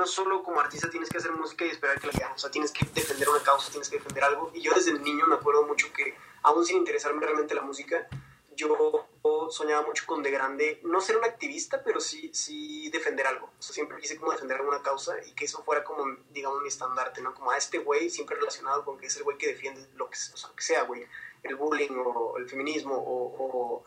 [0.00, 2.50] no solo como artista tienes que hacer música y esperar que la vean, o sea,
[2.50, 4.50] tienes que defender una causa, tienes que defender algo.
[4.54, 8.08] Y yo desde niño me acuerdo mucho que, aún sin interesarme realmente la música,
[8.56, 9.08] yo
[9.50, 13.50] soñaba mucho con de grande, no ser un activista, pero sí, sí defender algo.
[13.58, 16.68] O sea, siempre quise como defender alguna causa y que eso fuera como, digamos, mi
[16.68, 17.34] estandarte, ¿no?
[17.34, 20.16] Como a este güey, siempre relacionado con que es el güey que defiende lo que,
[20.32, 21.06] o sea, que sea, güey.
[21.42, 23.84] El bullying o el feminismo o, o,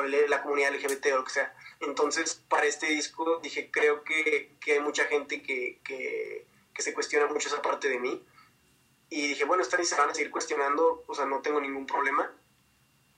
[0.00, 1.54] la comunidad LGBT o lo que sea.
[1.80, 6.94] Entonces, para este disco dije, creo que, que hay mucha gente que, que, que se
[6.94, 8.24] cuestiona mucho esa parte de mí.
[9.10, 11.86] Y dije, bueno, están y se van a seguir cuestionando, o sea, no tengo ningún
[11.86, 12.32] problema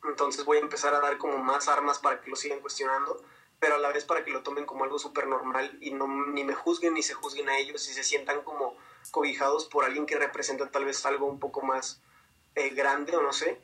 [0.09, 3.23] entonces voy a empezar a dar como más armas para que lo sigan cuestionando,
[3.59, 6.45] pero a la vez para que lo tomen como algo súper normal y no, ni
[6.45, 8.77] me juzguen ni se juzguen a ellos y se sientan como
[9.11, 12.01] cobijados por alguien que representa tal vez algo un poco más
[12.55, 13.61] eh, grande o no sé,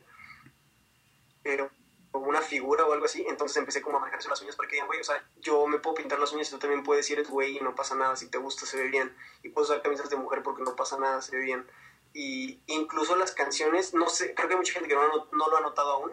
[2.51, 5.01] figura o algo así, entonces empecé como a marcarse las uñas para que digan, güey,
[5.01, 7.61] o sea, yo me puedo pintar las uñas y tú también puedes eres güey y
[7.61, 10.43] no pasa nada, si te gusta se ve bien, y puedo usar camisas de mujer
[10.43, 11.67] porque no pasa nada, se ve bien,
[12.13, 15.57] y incluso las canciones, no sé, creo que hay mucha gente que no, no lo
[15.57, 16.13] ha notado aún,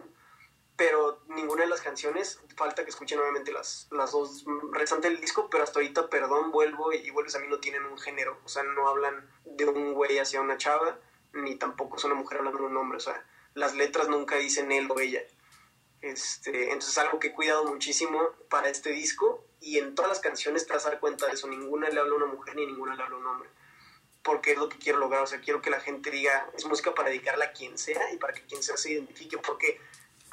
[0.76, 5.50] pero ninguna de las canciones, falta que escuchen nuevamente las, las dos restantes del disco,
[5.50, 8.62] pero hasta ahorita, perdón, vuelvo y vuelves a mí no tienen un género, o sea,
[8.62, 10.96] no hablan de un güey hacia una chava,
[11.32, 14.70] ni tampoco es una mujer hablando de un hombre, o sea, las letras nunca dicen
[14.70, 15.22] él o ella.
[16.00, 20.20] Este, entonces es algo que he cuidado muchísimo para este disco y en todas las
[20.20, 22.66] canciones te vas a dar cuenta de eso, ninguna le habla a una mujer ni
[22.66, 23.50] ninguna le habla a un hombre
[24.22, 26.94] porque es lo que quiero lograr, o sea, quiero que la gente diga, es música
[26.94, 29.80] para dedicarla a quien sea y para que quien sea se identifique, porque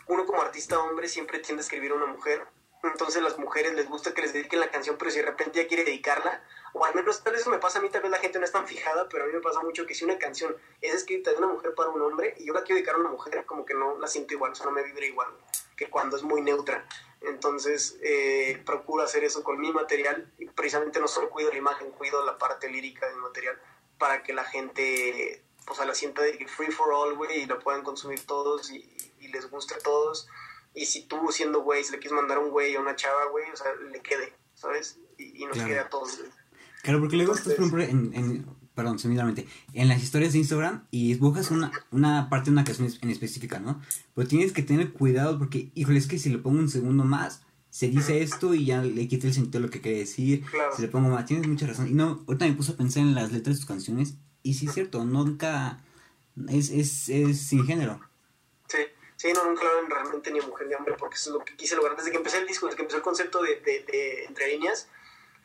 [0.08, 2.46] uno como artista hombre siempre tiende a escribir a una mujer,
[2.84, 5.68] entonces las mujeres les gusta que les dediquen la canción, pero si de repente ya
[5.68, 6.44] quiere dedicarla,
[6.74, 8.44] o al menos tal vez eso me pasa a mí, tal vez la gente no
[8.44, 11.32] es tan fijada, pero a mí me pasa mucho que si una canción es escrita
[11.32, 13.66] de una mujer para un hombre y yo la quiero dedicar a una mujer, como
[13.66, 15.30] que no la siento igual, o sea, no me vibra igual
[15.76, 16.88] que cuando es muy neutra.
[17.22, 21.92] Entonces eh, procuro hacer eso con mi material y precisamente no solo cuido la imagen,
[21.92, 23.60] cuido la parte lírica del material
[23.98, 27.60] para que la gente pues a la sienta de free for all, güey, y lo
[27.60, 28.92] puedan consumir todos y,
[29.34, 30.30] les guste a todos.
[30.76, 33.50] Y si tú siendo güey, si le quieres mandar un güey a una chava, güey,
[33.52, 35.00] o sea, le quede, ¿sabes?
[35.18, 36.22] Y, nos quede a todos,
[36.84, 40.86] Claro, porque luego estás, por ejemplo, en, en perdón, sencillamente, en las historias de Instagram
[40.92, 43.82] y buscas una, una parte de una canción en específica, ¿no?
[44.14, 47.42] Pero tienes que tener cuidado porque, híjole, es que si le pongo un segundo más,
[47.70, 50.46] se dice esto y ya le quita el sentido de lo que quiere decir.
[50.76, 51.90] Si le pongo más, tienes mucha razón.
[51.90, 54.68] Y no, ahorita me puse a pensar en las letras de tus canciones y sí
[54.68, 55.84] es cierto, nunca
[56.50, 58.00] es, es, es sin género.
[58.68, 58.78] Sí,
[59.16, 61.76] sí, no, nunca hablan realmente ni mujer ni hombre, porque eso es lo que quise
[61.76, 64.88] lograr desde que empecé el disco, desde que empezó el concepto de, de, entre líneas.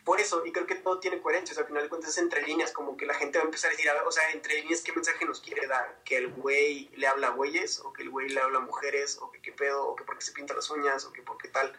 [0.04, 2.18] Por eso, y creo que todo tiene coherencia, o sea, al final de cuentas es
[2.18, 4.82] entre líneas, como que la gente va a empezar a decir, o sea, entre líneas,
[4.82, 6.00] ¿qué mensaje nos quiere dar?
[6.04, 7.80] ¿Que el güey le habla a güeyes?
[7.80, 9.18] ¿O que el güey le habla a mujeres?
[9.20, 9.86] ¿O que qué pedo?
[9.86, 11.04] ¿O que porque se pinta las uñas?
[11.04, 11.76] ¿O que porque tal?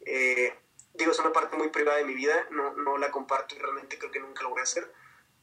[0.00, 0.54] Eh,
[0.94, 3.98] digo, es una parte muy privada de mi vida, no, no la comparto y realmente
[3.98, 4.92] creo que nunca lo voy a hacer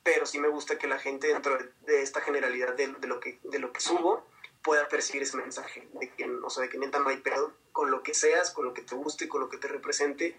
[0.03, 3.59] pero sí me gusta que la gente dentro de esta generalidad de, lo, que, de
[3.59, 4.25] lo que subo
[4.63, 7.91] pueda percibir ese mensaje, de que, o sea, de que neta no hay pedo, con
[7.91, 10.37] lo que seas, con lo que te guste, con lo que te represente,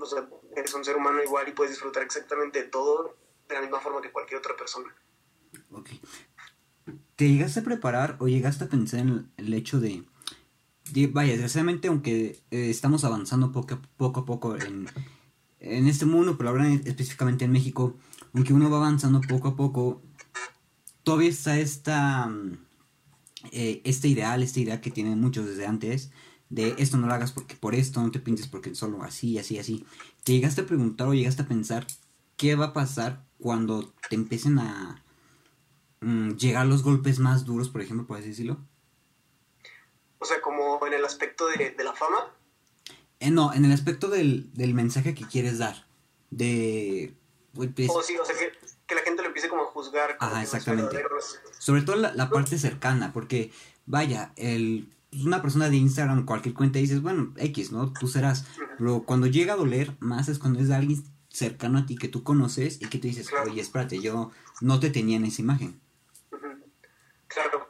[0.00, 3.16] o sea, eres un ser humano igual y puedes disfrutar exactamente todo
[3.48, 4.94] de la misma forma que cualquier otra persona.
[5.72, 5.90] Ok.
[7.16, 10.04] ¿Te llegaste a preparar o llegaste a pensar en el hecho de,
[11.10, 14.88] vaya, desgraciadamente aunque eh, estamos avanzando poco, poco a poco en,
[15.60, 17.96] en este mundo, pero ahora específicamente en México,
[18.32, 20.02] aunque uno va avanzando poco a poco,
[21.02, 22.58] todavía está esta, mm,
[23.52, 26.10] eh, este ideal, esta idea que tienen muchos desde antes,
[26.50, 29.58] de esto no lo hagas porque por esto, no te pintes porque solo así, así,
[29.58, 29.86] así.
[30.24, 31.86] ¿Te llegaste a preguntar o llegaste a pensar
[32.36, 35.02] qué va a pasar cuando te empiecen a
[36.00, 38.58] mm, llegar los golpes más duros, por ejemplo, por así decirlo?
[40.18, 42.32] O sea, como en el aspecto de, la fama.
[43.20, 45.86] Eh, no, en el aspecto del, del mensaje que quieres dar.
[46.30, 47.14] De
[47.58, 48.34] o sí, o sea,
[48.86, 50.16] que, la gente lo empiece como a juzgar.
[50.20, 51.02] Ajá, exactamente.
[51.58, 53.50] Sobre todo la, parte cercana, porque
[53.86, 57.92] vaya, el, pues, una persona de Instagram, cualquier cuenta, dices, bueno, X, ¿no?
[57.92, 58.46] Tú serás.
[58.78, 62.08] Pero cuando llega a doler, más es cuando es de alguien cercano a ti que
[62.08, 65.80] tú conoces y que tú dices, oye, espérate, yo no te tenía en esa imagen.
[67.26, 67.68] Claro.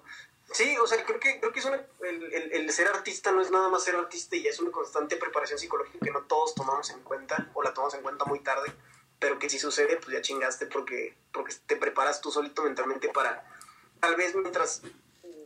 [0.53, 3.69] Sí, o sea, creo que, creo que es el, el, ser artista no es nada
[3.69, 7.51] más ser artista y es una constante preparación psicológica que no todos tomamos en cuenta
[7.55, 8.73] o la tomamos en cuenta muy tarde
[9.19, 13.45] pero que si sucede, pues ya chingaste porque, porque te preparas tú solito mentalmente para,
[14.01, 14.83] tal vez mientras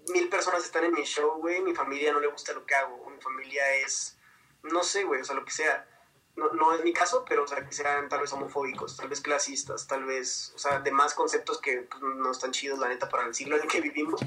[0.08, 3.08] mil personas están en mi show, güey, mi familia no le gusta lo que hago,
[3.10, 4.19] mi familia es,
[4.62, 5.88] no sé, güey, o sea, lo que sea.
[6.34, 9.20] No, no es mi caso, pero o sea, que sean tal vez homofóbicos, tal vez
[9.20, 13.08] clasistas, tal vez, o sea, de más conceptos que pues, no están chidos, la neta,
[13.10, 14.19] para el siglo en el que vivimos.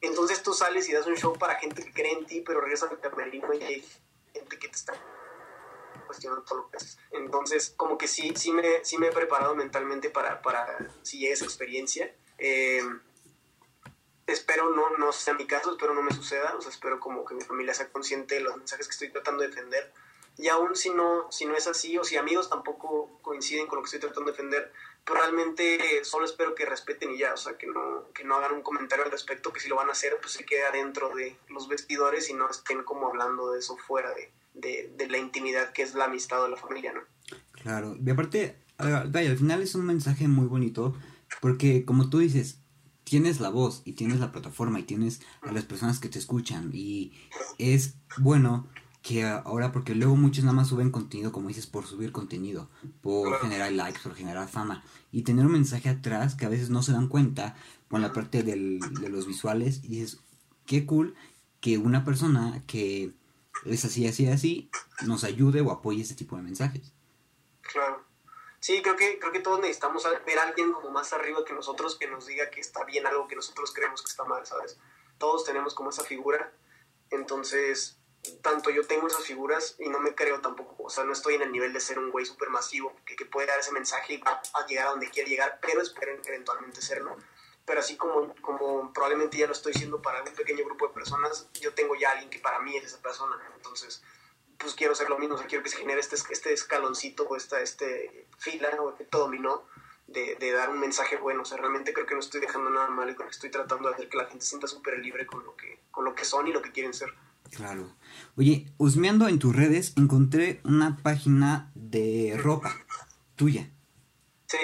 [0.00, 2.90] Entonces tú sales y das un show para gente que cree en ti, pero regresas
[2.90, 3.88] al camerino y hay
[4.32, 4.92] gente que te está
[6.06, 6.98] cuestionan todo lo que haces.
[7.10, 11.34] Entonces, como que sí, sí me, sí me he preparado mentalmente para, para si llega
[11.34, 12.14] esa experiencia.
[12.38, 12.82] Eh,
[14.26, 17.34] espero no, no sea mi caso, espero no me suceda, o sea, espero como que
[17.34, 19.92] mi familia sea consciente de los mensajes que estoy tratando de defender.
[20.38, 23.82] Y aún si no, si no es así, o si amigos tampoco coinciden con lo
[23.82, 24.70] que estoy tratando de defender,
[25.04, 28.52] pero realmente solo espero que respeten y ya, o sea, que no, que no hagan
[28.52, 31.38] un comentario al respecto, que si lo van a hacer, pues se quede adentro de
[31.48, 35.72] los vestidores y no estén como hablando de eso fuera de, de, de la intimidad
[35.72, 37.02] que es la amistad o la familia, ¿no?
[37.52, 40.94] Claro, y aparte, al final es un mensaje muy bonito,
[41.40, 42.58] porque como tú dices,
[43.06, 46.70] tienes la voz y tienes la plataforma y tienes a las personas que te escuchan
[46.74, 47.12] y
[47.56, 48.66] es bueno
[49.00, 52.68] que ahora porque luego muchos nada más suben contenido como dices por subir contenido
[53.02, 54.82] por generar likes por generar fama
[55.12, 57.54] y tener un mensaje atrás que a veces no se dan cuenta
[57.88, 60.18] con la parte del, de los visuales y dices
[60.66, 61.14] qué cool
[61.60, 63.12] que una persona que
[63.64, 64.68] es así así así
[65.06, 66.92] nos ayude o apoye este tipo de mensajes
[67.60, 68.05] claro
[68.66, 71.96] Sí, creo que, creo que todos necesitamos ver a alguien como más arriba que nosotros
[71.96, 74.76] que nos diga que está bien algo que nosotros creemos que está mal, ¿sabes?
[75.18, 76.52] Todos tenemos como esa figura.
[77.10, 77.96] Entonces,
[78.42, 81.42] tanto yo tengo esas figuras y no me creo tampoco, o sea, no estoy en
[81.42, 84.16] el nivel de ser un güey súper masivo que, que, puede dar ese mensaje y
[84.16, 87.16] va a llegar a donde quiere llegar, pero esperen eventualmente serlo.
[87.64, 91.48] Pero así como, como probablemente ya lo estoy siendo para un pequeño grupo de personas,
[91.60, 93.36] yo tengo ya alguien que para mí es esa persona.
[93.54, 94.02] Entonces,
[94.58, 97.36] pues quiero hacer lo mismo, o sea, quiero que se genere este, este escaloncito o
[97.36, 99.64] esta este fila o efecto dominó
[100.06, 102.88] de, de, dar un mensaje bueno, o sea, realmente creo que no estoy dejando nada
[102.88, 105.26] mal y creo que estoy tratando de hacer que la gente se sienta súper libre
[105.26, 107.12] con lo, que, con lo que son y lo que quieren ser.
[107.50, 107.92] Claro.
[108.36, 112.74] Oye, husmeando en tus redes, encontré una página de ropa
[113.34, 113.70] tuya.
[114.46, 114.58] Sí.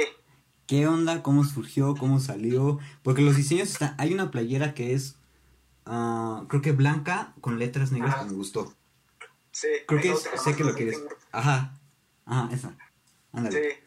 [0.66, 1.22] ¿Qué onda?
[1.22, 1.94] ¿Cómo surgió?
[1.96, 2.78] ¿Cómo salió?
[3.02, 3.94] Porque los diseños están...
[3.98, 5.16] Hay una playera que es,
[5.86, 8.74] uh, creo que blanca con letras negras que me gustó.
[9.52, 9.68] Sí.
[9.86, 11.00] Creo que es, sé que lo quieres.
[11.30, 11.72] Ajá.
[12.26, 12.76] Ajá, esa.
[13.32, 13.70] Ándale.
[13.70, 13.78] Sí.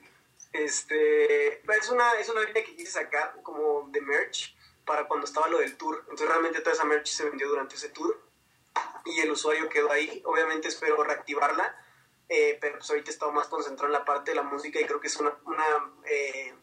[0.54, 5.48] Este, es una, es una línea que quise sacar como de merch para cuando estaba
[5.50, 5.98] lo del tour.
[6.04, 8.22] Entonces realmente toda esa merch se vendió durante ese tour
[9.06, 10.22] y el usuario quedó ahí.
[10.26, 11.76] Obviamente espero reactivarla,
[12.30, 14.86] eh, pero pues ahorita he estado más concentrado en la parte de la música y
[14.86, 15.66] creo que es una, una
[16.06, 16.54] eh,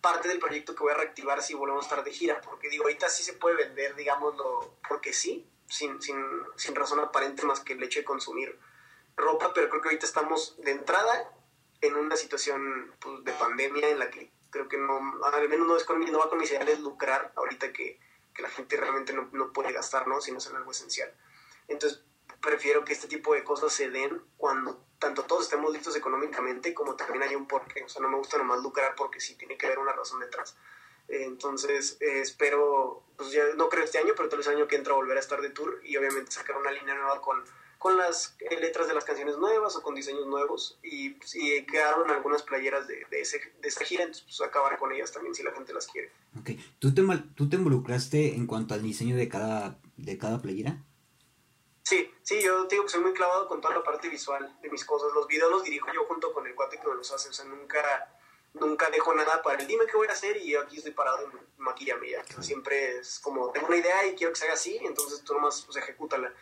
[0.00, 2.84] parte del proyecto que voy a reactivar si volvemos a estar de gira, porque digo,
[2.84, 6.22] ahorita sí se puede vender, digámoslo, porque sí, sin, sin,
[6.56, 8.58] sin razón aparente más que el hecho de consumir
[9.16, 11.32] ropa, pero creo que ahorita estamos de entrada
[11.80, 15.76] en una situación pues, de pandemia en la que creo que no, al menos no,
[15.76, 17.98] es con, no va con mis ideales lucrar ahorita que,
[18.34, 20.20] que la gente realmente no, no, puede gastar, ¿no?
[20.20, 21.10] Si no es algo esencial.
[21.68, 22.02] Entonces,
[22.42, 26.96] prefiero que este tipo de cosas se den cuando tanto todos estemos listos económicamente como
[26.96, 27.82] también hay un porqué.
[27.82, 30.54] O sea, no me gusta nomás lucrar porque sí tiene que haber una razón detrás.
[31.12, 34.76] Entonces, eh, espero, pues ya no creo este año, pero tal vez el año que
[34.76, 37.44] entra volver a estar de tour y obviamente sacar una línea nueva con,
[37.76, 40.78] con las letras de las canciones nuevas o con diseños nuevos.
[40.82, 44.78] Y, pues, y quedaron algunas playeras de, de, ese, de esta gira, entonces pues acabar
[44.78, 46.10] con ellas también si la gente las quiere.
[46.40, 47.02] Ok, ¿tú te,
[47.34, 50.82] ¿tú te involucraste en cuanto al diseño de cada, de cada playera?
[51.82, 54.86] Sí, sí, yo digo que soy muy clavado con toda la parte visual de mis
[54.86, 55.12] cosas.
[55.12, 57.44] Los videos los dirijo yo junto con el cuate que me los hace, o sea,
[57.44, 58.16] nunca
[58.54, 61.20] nunca dejo nada para el dime qué voy a hacer y yo aquí estoy parado
[61.20, 62.24] en maquillame ya.
[62.42, 65.62] Siempre es como, tengo una idea y quiero que se haga así, entonces tú nomás
[65.62, 66.32] pues ejecútala.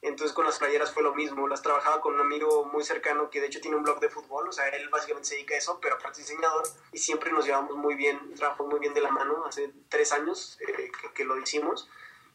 [0.00, 3.40] Entonces con las playeras fue lo mismo, las trabajaba con un amigo muy cercano que
[3.40, 5.80] de hecho tiene un blog de fútbol, o sea, él básicamente se dedica a eso,
[5.80, 6.68] pero aparte es diseñador.
[6.92, 10.56] Y siempre nos llevamos muy bien, trabajamos muy bien de la mano, hace tres años
[10.60, 11.88] eh, que, que, lo hicimos.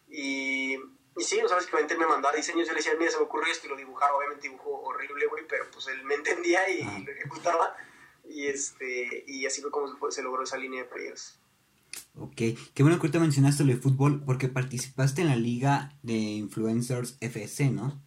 [0.10, 3.18] Y, y sí, o sea, básicamente él me mandaba diseños, yo le decía, mira, se
[3.18, 6.68] me ocurrió esto y lo dibujaba, obviamente dibujo horrible, güey, pero pues él me entendía
[6.68, 7.78] y lo ejecutaba
[8.24, 11.40] y este y así fue como se, logró esa línea de playeras.
[12.18, 16.14] Ok, qué bueno que ahorita mencionaste lo de fútbol porque participaste en la liga de
[16.14, 18.02] influencers FC, ¿no?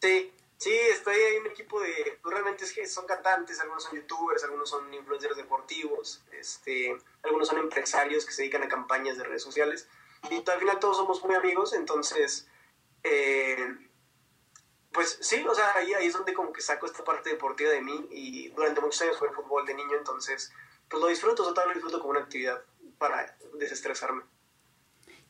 [0.00, 3.84] Sí, sí, estoy ahí en un equipo de, pues realmente es que son cantantes, algunos
[3.84, 9.16] son youtubers, algunos son influencers deportivos, este, algunos son empresarios que se dedican a campañas
[9.16, 9.88] de redes sociales
[10.30, 12.48] y al final todos somos muy amigos, entonces
[13.02, 13.56] eh,
[14.94, 17.82] pues sí, o sea, ahí, ahí, es donde como que saco esta parte deportiva de
[17.82, 20.52] mí y durante muchos años fue fútbol de niño, entonces
[20.88, 22.62] pues lo disfruto, o sea, lo disfruto como una actividad
[22.96, 24.22] para desestresarme.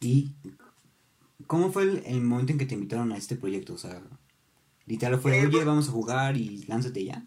[0.01, 0.33] ¿Y
[1.47, 3.75] cómo fue el, el, momento en que te invitaron a este proyecto?
[3.75, 4.03] O sea,
[4.87, 7.25] literal fue, eh, oye, pues, vamos a jugar y lánzate ya.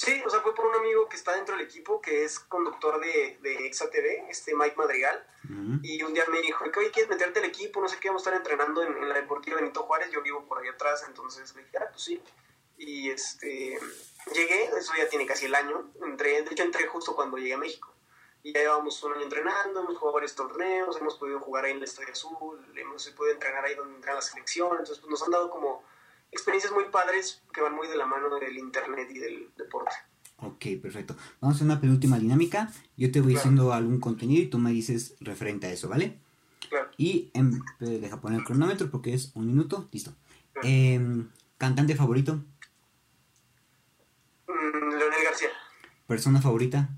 [0.00, 2.98] Sí, o sea, fue por un amigo que está dentro del equipo, que es conductor
[3.00, 5.80] de, de Exa TV, este Mike Madrigal, uh -huh.
[5.82, 7.82] y un día me dijo, oye, ¿quieres meterte al equipo?
[7.82, 10.46] No sé qué, vamos a estar entrenando en, en, la Deportiva Benito Juárez, yo vivo
[10.46, 12.22] por ahí atrás, entonces le dije, ah, pues sí.
[12.78, 13.78] Y este,
[14.32, 17.58] llegué, eso ya tiene casi el año, entré, de hecho entré justo cuando llegué a
[17.58, 17.92] México.
[18.42, 21.80] Y ya llevamos un año entrenando, hemos jugado varios torneos, hemos podido jugar ahí en
[21.80, 25.30] la Estadio Azul, hemos podido entrenar ahí donde entrenan la selección, entonces pues, nos han
[25.30, 25.84] dado como
[26.32, 29.92] experiencias muy padres que van muy de la mano del internet y del deporte.
[30.38, 31.16] Ok, perfecto.
[31.40, 32.72] Vamos a hacer una penúltima dinámica.
[32.96, 33.42] Yo te voy Claro.
[33.44, 36.18] diciendo algún contenido y tú me dices referente a eso, ¿vale?
[36.68, 36.90] Claro.
[36.96, 39.88] Y em, deja poner el cronómetro porque es un minuto.
[39.92, 40.14] Listo.
[40.52, 40.68] Claro.
[40.68, 42.42] Em, cantante favorito,
[44.46, 45.48] Mm, Leonel García,
[46.06, 46.88] persona favorita,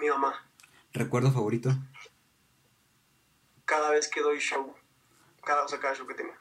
[0.00, 0.34] mi mamá.
[0.92, 1.70] recuerdo favorito,
[3.64, 4.74] Cada vez que doy show,
[5.42, 6.32] cada, o sea, cada show que tengo.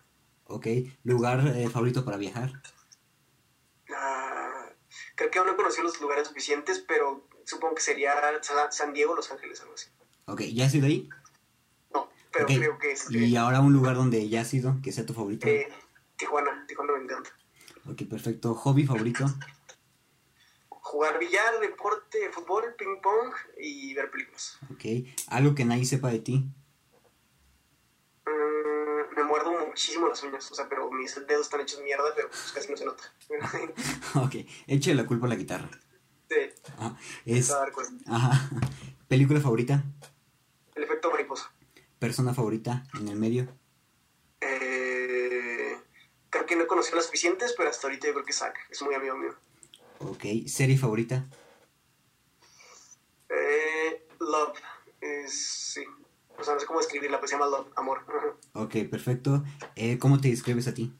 [0.56, 0.68] Ok.
[1.04, 2.52] Lugar eh, favorito para viajar,
[3.96, 4.70] Ah,
[5.16, 8.94] creo que aún no he conocido los lugares suficientes, pero supongo que sería Sa- San
[8.94, 9.90] Diego, Los Ángeles, algo así.
[10.26, 10.42] ok.
[10.54, 11.10] ¿Ya has ido ahí?
[11.94, 12.52] No, pero Ok.
[12.52, 15.48] creo que es Y ahora un lugar donde ya has ido, que sea tu favorito.
[15.48, 15.68] eh,
[16.16, 16.66] Tijuana.
[16.68, 17.30] Tijuana me encanta.
[17.90, 18.56] Ok, perfecto.
[18.56, 19.26] Hobby favorito,
[20.70, 24.58] Jugar billar, deporte, fútbol, ping pong y ver películas.
[24.72, 24.86] ok.
[25.28, 26.46] Algo que nadie sepa de ti,
[29.74, 32.78] muchísimo las uñas, o sea, pero mis dedos están hechos mierda, pero pues casi no
[32.78, 33.04] se nota.
[34.16, 34.36] ok.
[34.68, 35.70] Eche la culpa a la guitarra.
[36.30, 36.36] Sí,
[36.78, 37.50] Ah, es.
[37.52, 37.72] a dar.
[38.08, 38.50] Ajá.
[39.08, 39.84] Película favorita,
[40.76, 41.52] El efecto mariposa.
[42.00, 43.48] persona favorita en el medio.
[44.42, 45.78] Eh,
[46.30, 48.82] creo que no he conocido las suficientes, pero hasta ahorita yo creo que Zack es
[48.84, 49.36] muy amigo mío.
[50.00, 51.26] Ok, serie favorita.
[53.30, 54.58] Eh, love,
[55.28, 55.84] sí.
[56.38, 58.04] O sea, no sé cómo escribirla, pues se llama Love, amor.
[58.54, 59.44] Ok, perfecto.
[59.76, 60.94] Eh, ¿Cómo te describes a ti?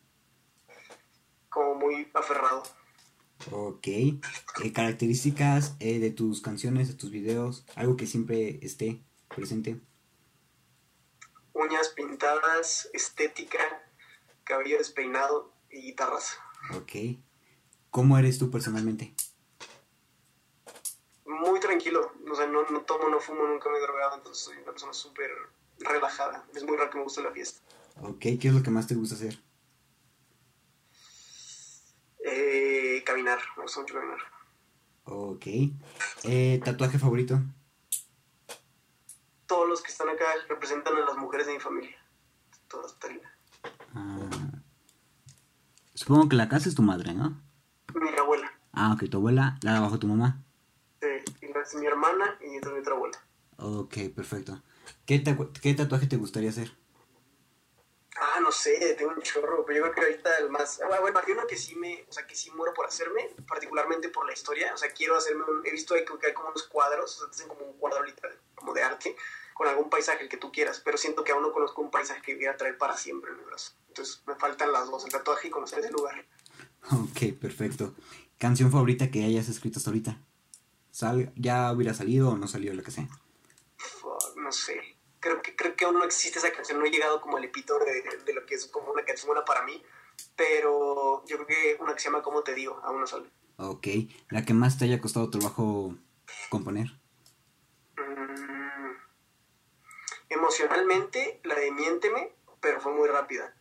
[1.50, 2.64] Como muy aferrado.
[3.52, 3.88] Ok.
[3.88, 4.20] Eh,
[4.74, 9.80] características eh, de tus canciones, de tus videos, algo que siempre esté presente.
[11.54, 13.60] Uñas pintadas, estética,
[14.44, 16.38] cabello despeinado y guitarras.
[16.76, 17.20] Ok.
[17.92, 19.14] ¿Cómo eres tú personalmente?
[21.26, 24.58] Muy tranquilo, o sea, no, no tomo, no fumo, nunca me he drogado, entonces soy
[24.58, 25.30] una persona súper
[25.84, 26.46] relajada.
[26.56, 27.62] Es muy raro que me guste la fiesta.
[28.02, 29.40] Ok, ¿qué es lo que más te gusta hacer?
[32.26, 34.18] Eh, caminar, me gusta mucho caminar.
[35.06, 35.46] Ok.
[36.24, 37.40] Eh, ¿Tatuaje favorito?
[39.46, 41.96] Todos los que están acá representan a las mujeres de mi familia.
[42.70, 43.30] Todas Talina.
[43.94, 44.30] Ah,
[45.94, 47.40] supongo que la casa es tu madre, ¿no?
[47.94, 50.42] Mi abuela, Ah, ok, tu abuela, la de abajo tu mamá.
[51.02, 53.18] eh, y la es mi hermana y esta es mi otra abuela.
[53.58, 54.62] Ok, perfecto.
[55.06, 56.72] ¿Qué, tacu- ¿Qué tatuaje te gustaría hacer?
[58.16, 60.80] Ah, no sé, tengo un chorro, pero yo creo que ahorita el más...
[60.82, 62.06] ah, Bueno, hay uno que sí me...
[62.08, 64.72] O sea, que sí muero por hacerme, particularmente por la historia.
[64.74, 65.66] O sea, quiero hacerme un...
[65.66, 68.40] He visto que hay como unos cuadros, o sea, te hacen como un cuadro literal,
[68.56, 69.16] como de arte,
[69.56, 72.22] con algún paisaje, el que tú quieras, pero siento que aún no conozco un paisaje
[72.22, 73.74] que voy a traer para siempre en mi brazo.
[73.88, 76.24] Entonces, me faltan las dos, el tatuaje y conocer ese lugar.
[76.92, 77.96] Ok, perfecto.
[78.38, 80.18] ¿Canción favorita que hayas escrito hasta ahorita?
[80.92, 83.08] Sal, ¿Ya hubiera salido o no salió, lo que sea?
[84.44, 84.98] No sé.
[85.20, 87.86] Creo que, creo que aún no existe esa canción, no he llegado como al epítome
[87.86, 89.82] de, de lo que es como una canción buena para mí,
[90.36, 92.80] pero yo creo que una que se llama ¿Cómo te digo?
[92.84, 93.30] Aún no sale.
[93.58, 93.88] Ok.
[94.30, 95.96] ¿La que más te haya costado trabajo
[96.50, 96.88] componer?
[97.98, 98.96] Mm,
[100.30, 103.56] emocionalmente, la de Miénteme, pero fue muy rápida.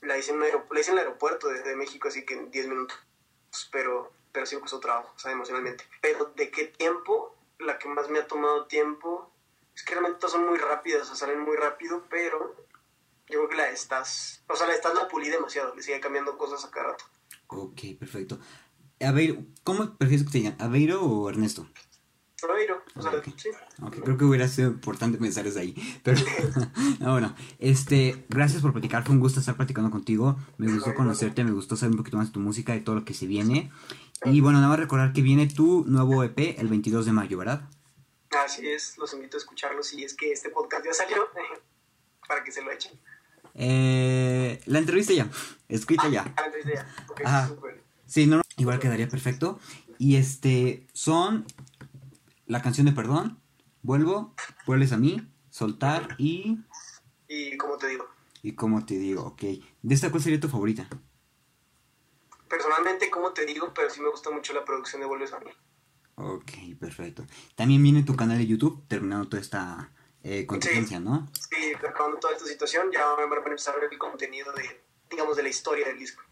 [0.00, 0.48] La hice en, la
[0.80, 2.98] hice en el aeropuerto desde México, así que en 10 minutos.
[3.70, 5.84] Pero, pero sí me costó trabajo, o sea, emocionalmente.
[6.00, 7.36] Pero ¿de qué tiempo?
[7.58, 9.31] La que más me ha tomado tiempo.
[9.74, 12.54] Es que realmente todas son muy rápidas, o sea, salen muy rápido, pero
[13.28, 14.42] yo creo que la de Estás.
[14.48, 17.04] O sea, la de Estás la pulí demasiado, le sigue cambiando cosas a cada rato.
[17.48, 18.38] Ok, perfecto.
[19.00, 20.56] Aveiro, ¿cómo prefieres que te digan?
[20.60, 21.66] ¿Aveiro o Ernesto?
[22.40, 23.28] Pero, o sea, Ok.
[23.36, 23.50] sí.
[23.82, 25.74] Ok, creo que hubiera sido importante pensar eso ahí.
[26.02, 26.20] Pero,
[27.00, 29.04] no, bueno, este, gracias por platicar.
[29.04, 30.36] Fue un gusto estar platicando contigo.
[30.58, 33.04] Me gustó conocerte, me gustó saber un poquito más de tu música y todo lo
[33.04, 33.70] que se viene.
[34.24, 37.68] Y bueno, nada más recordar que viene tu nuevo EP el 22 de mayo, ¿verdad?
[38.44, 41.28] Así es, los invito a escucharlos si es que este podcast ya salió,
[42.28, 42.92] para que se lo echen.
[43.54, 45.28] Eh, la entrevista ya,
[45.68, 46.32] escrita ya.
[46.36, 47.06] Ah, entonces ya.
[47.08, 47.48] Ok, Ajá.
[47.48, 47.82] súper.
[48.06, 49.58] Sí, no, no, igual quedaría perfecto.
[49.98, 51.46] Y este, son
[52.46, 53.40] la canción de Perdón,
[53.82, 54.34] Vuelvo,
[54.66, 56.58] Vuelves a mí, Soltar y...
[57.28, 58.06] Y como te digo,
[58.42, 59.42] Y como te digo, ok.
[59.82, 60.88] ¿De esta cuál sería tu favorita?
[62.48, 65.50] personalmente, como te digo, pero sí me gusta mucho la producción de Vuelves a mí.
[66.16, 67.26] Ok, perfecto.
[67.54, 69.92] También viene tu canal de YouTube, terminando toda esta
[70.22, 71.28] eh, contingencia, ¿no?
[71.32, 75.36] Sí, acabando toda esta situación, ya van a empezar a ver el contenido de, digamos,
[75.36, 76.22] de la historia del disco.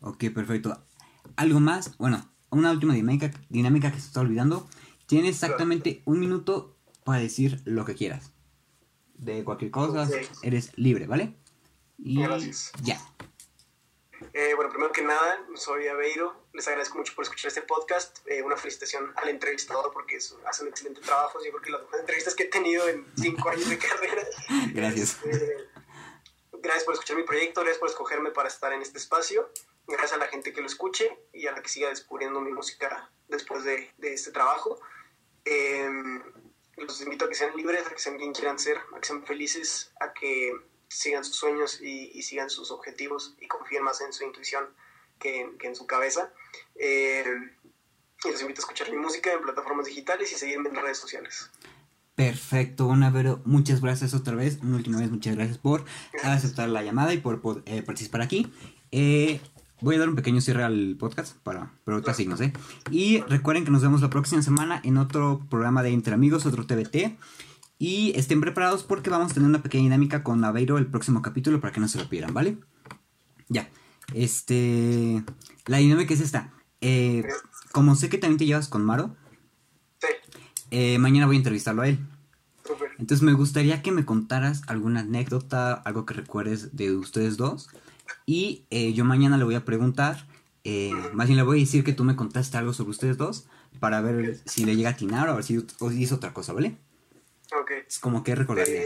[0.00, 0.84] Ok, perfecto.
[1.36, 1.96] ¿Algo más?
[1.98, 4.68] Bueno, una última dinámica, dinámica que se está olvidando.
[5.06, 8.32] Tienes exactamente un minuto para decir lo que quieras.
[9.14, 10.08] De cualquier cosa,
[10.42, 11.36] eres libre, ¿vale?
[11.98, 12.72] Y Gracias.
[12.82, 12.98] ya.
[14.32, 16.39] Eh, bueno, primero que nada, soy Aveiro.
[16.52, 18.18] Les agradezco mucho por escuchar este podcast.
[18.26, 21.38] Eh, una felicitación al entrevistador porque es- hace un excelente trabajo.
[21.44, 24.22] Yo creo que las mejores entrevistas que he tenido en cinco años de carrera.
[24.72, 25.16] Gracias.
[25.24, 25.68] Este,
[26.52, 29.50] gracias por escuchar mi proyecto, gracias por escogerme para estar en este espacio,
[29.86, 33.10] gracias a la gente que lo escuche y a la que siga descubriendo mi música
[33.28, 34.80] después de, de este trabajo.
[35.44, 36.22] Em,
[36.76, 39.24] los invito a que sean libres, a que sean quien quieran ser, a que sean
[39.24, 40.52] felices, a que
[40.88, 44.74] sigan sus sueños y, y sigan sus objetivos y confíen más en su intuición
[45.20, 46.32] que en, que en su cabeza.
[46.74, 47.52] Em,
[48.24, 51.50] y los invito a escuchar mi música en plataformas digitales y seguirme en redes sociales.
[52.16, 55.84] Perfecto, bueno, Vero, muchas gracias otra vez, una última vez, muchas gracias por
[56.22, 58.52] aceptar la llamada y por, por, eh, participar aquí.
[58.90, 59.40] Eh,
[59.80, 62.52] voy a dar un pequeño cierre al podcast para, otros signos, ¿eh?
[62.90, 66.66] Y recuerden que nos vemos la próxima semana en otro programa de Entre Amigos, otro
[66.66, 67.16] TBT.
[67.78, 71.58] Y estén preparados porque vamos a tener una pequeña dinámica con Aveiro el próximo capítulo
[71.62, 72.58] para que no se lo pierdan, ¿vale?
[73.48, 73.70] Ya.
[74.14, 75.22] Este.
[75.66, 76.52] La dinámica es esta.
[76.80, 77.24] Eh,
[77.72, 79.16] como sé que también te llevas con Maro,
[80.00, 80.08] Sí,
[80.70, 81.98] eh, mañana voy a entrevistarlo a él.
[82.98, 87.70] Entonces me gustaría que me contaras alguna anécdota, algo que recuerdes de ustedes dos.
[88.26, 90.26] Y eh, yo mañana le voy a preguntar,
[90.64, 93.46] eh, más bien le voy a decir que tú me contaste algo sobre ustedes dos
[93.78, 95.64] para ver si le llega a atinar o a ver si
[95.96, 96.76] hizo otra cosa, ¿vale?
[97.58, 97.70] Ok.
[97.88, 98.84] Es como que recordarías.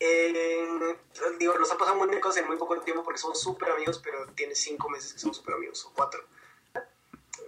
[0.00, 0.96] Eh,
[1.38, 4.26] digo, nos ha pasado muy cosas en muy poco tiempo porque somos súper amigos, pero
[4.34, 6.24] tiene cinco meses que somos súper amigos, o cuatro.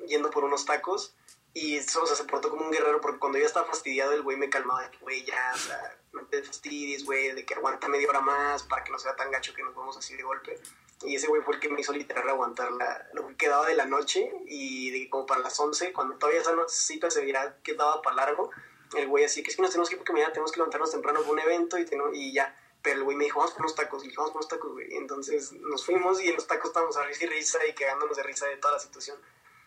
[0.06, 1.14] Yendo por unos tacos
[1.52, 4.36] y o sea, se portó como un guerrero porque cuando yo estaba fastidiado, el güey
[4.36, 7.88] me calmaba de que, güey, ya, o sea, no te fastidies, güey, de que aguanta
[7.88, 10.60] media hora más para que no sea tan gacho que nos vamos así de golpe.
[11.02, 13.74] Y ese güey fue el que me hizo literal aguantar la, lo que quedaba de
[13.74, 17.74] la noche y de como para las 11, cuando todavía esa cita se veía que
[17.74, 18.50] daba para largo,
[18.96, 20.90] el güey así, que es que nos tenemos que ir porque mañana tenemos que levantarnos
[20.90, 22.56] temprano para un evento y, y ya.
[22.82, 24.02] Pero el güey me dijo, vamos por unos tacos.
[24.02, 24.94] Y dije, vamos por unos tacos, güey.
[24.94, 28.22] Entonces nos fuimos y en los tacos estábamos a risa y risa y cagándonos de
[28.22, 29.16] risa de toda la situación.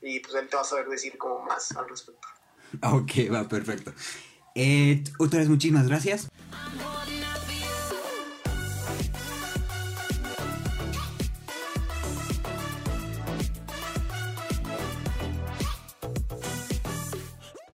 [0.01, 2.27] Y pues él te va a saber decir como más al respecto.
[2.81, 3.93] Ok, va, perfecto.
[4.55, 6.27] Eh, otra vez muchísimas gracias.